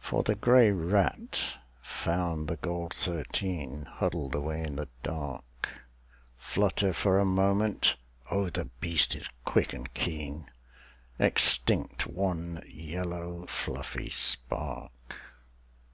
For 0.00 0.22
the 0.22 0.34
grey 0.34 0.70
rat 0.70 1.42
found 1.80 2.46
the 2.48 2.56
gold 2.56 2.92
thirteen 2.92 3.86
Huddled 3.86 4.34
away 4.34 4.62
in 4.64 4.76
the 4.76 4.90
dark, 5.02 5.70
Flutter 6.36 6.92
for 6.92 7.16
a 7.18 7.24
moment, 7.24 7.96
oh 8.30 8.50
the 8.50 8.66
beast 8.66 9.14
is 9.16 9.30
quick 9.46 9.72
and 9.72 9.94
keen, 9.94 10.50
Extinct 11.18 12.06
one 12.06 12.62
yellow 12.68 13.46
fluffy 13.46 14.10
spark. 14.10 14.92